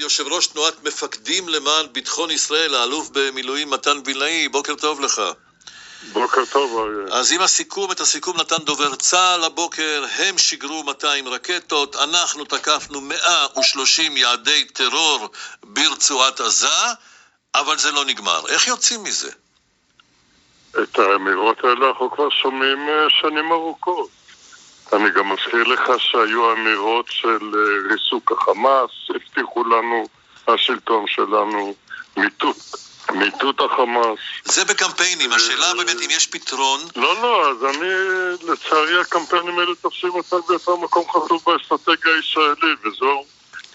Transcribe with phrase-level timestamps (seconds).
[0.00, 5.22] יושב ראש תנועת מפקדים למען ביטחון ישראל, האלוף במילואים מתן וילנאי, בוקר טוב לך.
[6.12, 6.88] בוקר טוב.
[7.12, 13.00] אז עם הסיכום, את הסיכום נתן דובר צה"ל הבוקר, הם שיגרו 200 רקטות, אנחנו תקפנו
[13.00, 15.28] 130 יעדי טרור
[15.64, 16.68] ברצועת עזה,
[17.54, 18.48] אבל זה לא נגמר.
[18.48, 19.30] איך יוצאים מזה?
[20.82, 24.19] את האמירות האלה אנחנו כבר שומעים אה, שנים ארוכות.
[24.92, 30.08] אני גם מזכיר לך שהיו אמירות של אה, ריסוק החמאס, הבטיחו לנו
[30.48, 31.74] השלטון שלנו
[32.16, 32.56] מיטוט,
[33.12, 34.18] מיטוט החמאס.
[34.44, 36.80] זה בקמפיינים, השאלה באמת אם יש פתרון.
[36.96, 37.88] לא, לא, אז אני,
[38.52, 43.24] לצערי הקמפיינים האלה תופסים אותם באותו מקום חשוב באסטרטגיה הישראלית, וזהו,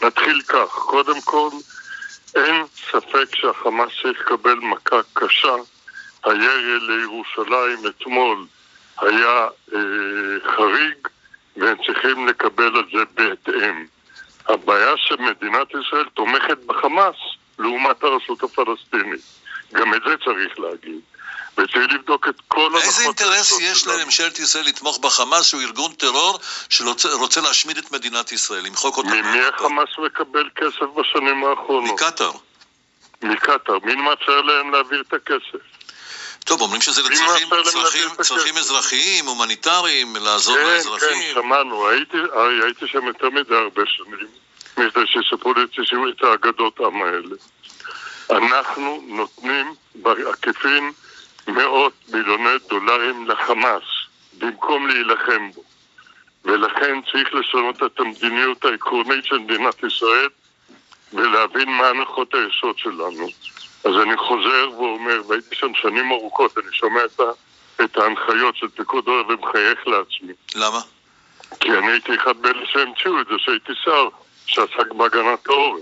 [0.03, 0.69] נתחיל כך.
[0.69, 1.49] קודם כל,
[2.35, 5.55] אין ספק שהחמאס צריך לקבל מכה קשה.
[6.23, 8.45] הירי לירושלים אתמול
[9.01, 9.79] היה אה,
[10.55, 11.07] חריג,
[11.57, 13.85] והם צריכים לקבל את זה בהתאם.
[14.47, 17.15] הבעיה שמדינת ישראל תומכת בחמאס
[17.59, 19.21] לעומת הרשות הפלסטינית.
[19.73, 20.99] גם את זה צריך להגיד.
[21.57, 22.83] וצריך לבדוק את כל הנחות...
[22.83, 28.65] איזה אינטרס יש לממשלת ישראל לתמוך בחמאס, שהוא ארגון טרור שרוצה להשמיד את מדינת ישראל,
[28.65, 29.09] למחוק אותה?
[29.09, 32.01] ממי החמאס מקבל כסף בשנים האחרונות?
[32.01, 32.31] מקטאר.
[33.21, 33.77] מקטאר.
[33.83, 35.65] מי מאפשר להם להעביר את הכסף?
[36.45, 41.09] טוב, אומרים שזה לצרכים צרכים, צרכים אזרחיים, הומניטריים, לעזור כן, לאזרחים.
[41.09, 41.89] כן, שמענו.
[41.89, 42.17] הייתי,
[42.63, 44.27] הייתי שם יותר מדי הרבה שנים,
[44.77, 45.63] מפני שסיפרו לי
[46.17, 47.35] את האגדות עם האלה.
[48.29, 50.91] אנחנו נותנים בעקיפין
[51.47, 53.83] מאות מיליוני דולרים לחמאס,
[54.37, 55.63] במקום להילחם בו.
[56.45, 60.29] ולכן צריך לשנות את המדיניות העקרונית של מדינת ישראל
[61.13, 63.27] ולהבין מה הנחות היסוד שלנו.
[63.85, 67.21] אז אני חוזר ואומר, והייתי שם שנים ארוכות, אני שומע את,
[67.83, 70.33] את ההנחיות של פיקוד העורף ומחייך לעצמי.
[70.55, 70.79] למה?
[71.59, 74.09] כי אני הייתי אחד מאלה שהמציאו את זה, שהייתי שר
[74.45, 75.81] שעסק בהגנת העורף.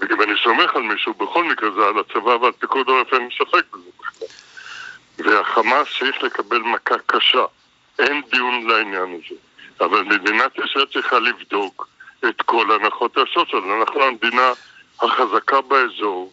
[0.00, 3.64] ואם אני סומך על מישהו, בכל מקרה זה על הצבא ועל פיקוד העורף, אין ספק
[3.72, 4.28] בזה בכלל.
[5.18, 7.44] והחמאס צריך לקבל מכה קשה.
[7.98, 9.36] אין דיון לעניין הזה.
[9.80, 11.88] אבל מדינת ישראל צריכה לבדוק
[12.28, 13.82] את כל הנחות היסוד שלנו.
[13.82, 14.52] אנחנו המדינה
[15.02, 16.32] החזקה באזור,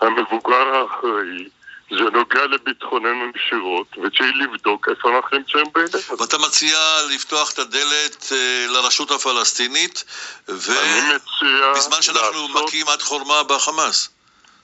[0.00, 1.48] המבוגר האחראי,
[1.90, 6.20] זה נוגע לביטחוננו ישירות, וצריך לבדוק איפה אנחנו נמצאים בעניין.
[6.20, 6.78] ואתה מציע
[7.14, 10.04] לפתוח את הדלת אה, לרשות הפלסטינית,
[10.48, 12.64] ובזמן שאנחנו לעשות...
[12.64, 14.08] מכים עד חורמה בחמאס.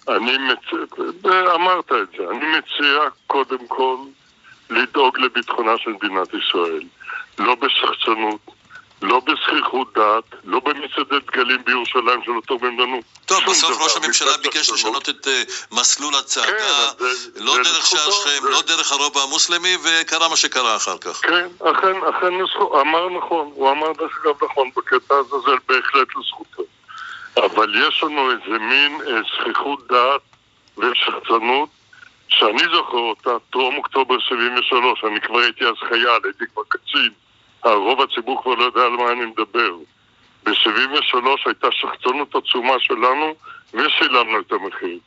[0.08, 3.96] אני מציע, אמרת את זה, אני מציע קודם כל
[4.70, 6.82] לדאוג לביטחונה של מדינת ישראל,
[7.38, 8.40] לא בשחצנות,
[9.02, 14.70] לא בזכיחות דעת, לא במצעדי דגלים בירושלים שלא תורמים לנו טוב, בסוף ראש הממשלה ביקש
[14.70, 15.30] לשנות את uh,
[15.72, 17.04] מסלול הצעדה, כן,
[17.36, 21.20] לא זה דרך שער שכם, לא דרך הרוב המוסלמי, וקרה מה שקרה אחר כך.
[21.22, 22.34] כן, אכן, אכן
[22.80, 26.62] אמר נכון, הוא אמר דרך אגב נכון, בקטע הזה זה בהחלט לזכותו.
[27.36, 30.20] אבל יש לנו איזה מין אה, זכיחות דעת
[30.78, 31.68] ושחצנות
[32.28, 37.10] שאני זוכר אותה טרום אוקטובר 73, אני כבר הייתי אז חייל, הייתי כבר קצין,
[37.64, 39.74] הרוב הציבור כבר לא יודע על מה אני מדבר.
[40.44, 43.34] ב-73 הייתה שחצנות עצומה שלנו
[43.74, 44.98] ושילמנו את המחיר.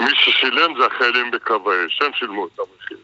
[0.00, 2.98] מי ששילם זה החיילים בקו האש, הם שילמו את המחיר.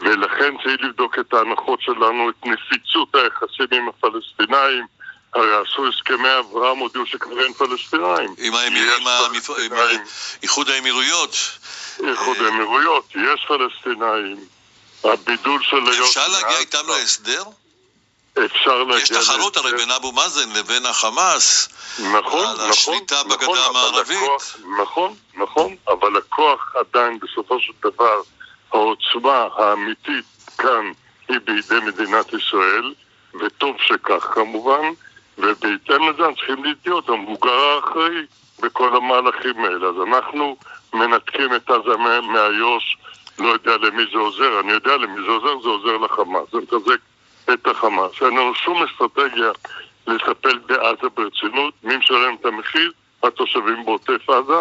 [0.00, 4.86] ולכן צריך לבדוק את ההנחות שלנו, את נפיצות היחסים עם הפלסטינאים.
[5.34, 8.34] הרי עשו הסכמי אברהם, הודיעו שכבר אין פלסטינאים.
[8.38, 8.52] עם
[10.42, 11.36] איחוד האמירויות.
[12.08, 14.36] איחוד האמירויות, יש פלסטינאים.
[15.04, 15.76] הבידול של...
[16.02, 17.42] אפשר להגיע איתם להסדר?
[18.38, 19.02] אפשר להגיע...
[19.02, 21.68] יש תחרות הרי בין אבו מאזן לבין החמאס.
[21.98, 22.60] נכון, נכון.
[22.60, 24.16] על השליטה נכון, בגדה המערבית.
[24.16, 28.22] הכוח, נכון, נכון, אבל הכוח עדיין בסופו של דבר,
[28.72, 30.24] העוצמה האמיתית
[30.58, 30.92] כאן
[31.28, 32.94] היא בידי מדינת ישראל,
[33.40, 34.92] וטוב שכך כמובן,
[35.38, 38.26] ובהתאם לזה צריכים להיות המבוגר האחראי
[38.60, 39.88] בכל המהלכים האלה.
[39.88, 40.56] אז אנחנו
[40.92, 42.96] מנתקים את עזה מאיו"ש,
[43.38, 47.00] לא יודע למי זה עוזר, אני יודע למי זה עוזר, זה עוזר לחמאס, זה מחזק
[47.50, 48.22] את החמאס.
[48.22, 49.50] אין לנו שום אסטרטגיה
[50.06, 51.74] לטפל בעזה ברצינות.
[51.82, 52.92] מי משלם את המחיר?
[53.22, 54.60] התושבים בעוטף עזה,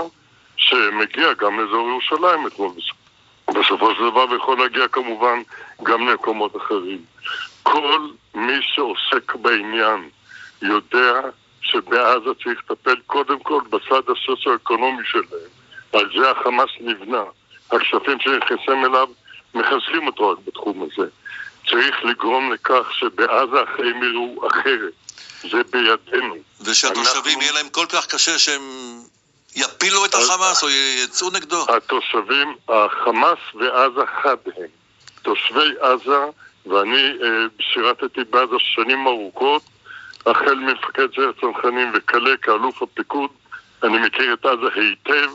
[0.57, 2.71] שמגיע גם לאזור ירושלים אתמול.
[3.47, 5.41] בסופו של דבר ויכול להגיע כמובן
[5.83, 6.99] גם למקומות אחרים.
[7.63, 10.09] כל מי שעוסק בעניין
[10.61, 11.21] יודע
[11.61, 15.49] שבעזה צריך לטפל קודם כל בצד הסוציו-אקונומי שלהם.
[15.93, 17.23] על זה החמאס נבנה.
[17.71, 19.07] הכספים שנכנסים אליו
[19.53, 21.09] מחזקים אותו רק בתחום הזה.
[21.71, 24.93] צריך לגרום לכך שבעזה החיים יראו אחרת.
[25.41, 26.35] זה בידינו.
[26.61, 27.41] ושהתושבים אנחנו...
[27.41, 28.61] יהיה להם כל כך קשה שהם
[29.55, 30.69] יפילו את החמאס או
[31.03, 31.65] יצאו נגדו?
[31.75, 34.67] התושבים, החמאס ועזה חד הם.
[35.21, 36.25] תושבי עזה,
[36.65, 37.27] ואני אה,
[37.59, 39.61] שירתתי בעזה שנים ארוכות,
[40.25, 43.29] החל ממפקד סיירת צנחנים וכלה כאלוף הפיקוד,
[43.83, 45.29] אני מכיר את עזה היטב,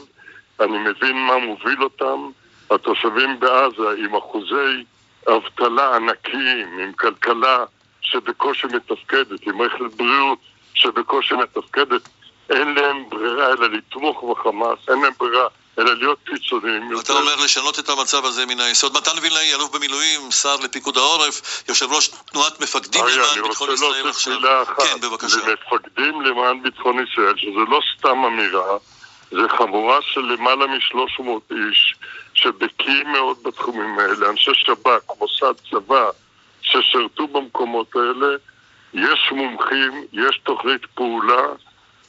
[0.60, 2.30] אני מבין מה מוביל אותם.
[2.70, 4.84] התושבים בעזה עם אחוזי
[5.28, 7.64] אבטלה ענקיים, עם כלכלה
[8.00, 10.38] שבקושי מתפקדת, עם מערכת בריאות
[10.75, 12.08] שבקושי מתפקדת,
[12.50, 17.00] אין להם ברירה אלא לתמוך בחמאס, אין להם ברירה אלא להיות קיצוניים.
[17.00, 18.96] אתה אומר לשנות את המצב הזה מן היסוד.
[18.96, 23.93] מתן וילנאי, אלוף במילואים, שר לפיקוד העורף, יושב ראש תנועת מפקדים למען ביטחון ישראל עכשיו.
[23.93, 24.82] אני רוצה להוסיף מילה אחת.
[24.82, 25.37] כן, בבקשה.
[25.37, 28.76] למפקדים למען ביטחון ישראל, שזה לא סתם אמירה,
[29.31, 31.94] זה חבורה של למעלה מ-300 איש
[32.36, 36.10] שבקיאים מאוד בתחומים האלה, אנשי שב"כ, מוסד, צבא,
[36.62, 38.36] ששירתו במקומות האלה.
[38.94, 41.42] יש מומחים, יש תוכנית פעולה,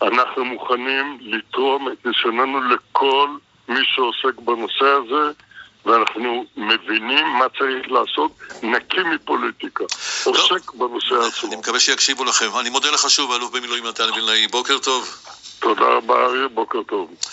[0.01, 3.29] אנחנו מוכנים לתרום את ניסיוננו לכל
[3.68, 5.31] מי שעוסק בנושא הזה,
[5.85, 8.31] ואנחנו מבינים מה צריך לעשות,
[8.63, 9.83] נקי מפוליטיקה.
[10.25, 11.50] עוסק בנושא עצמו.
[11.50, 12.45] אני מקווה שיקשיבו לכם.
[12.59, 14.47] אני מודה לך שוב, אלוף במילואים נתן וילנאי.
[14.47, 15.07] בוקר טוב.
[15.59, 17.12] תודה רבה, אריה, בוקר טוב.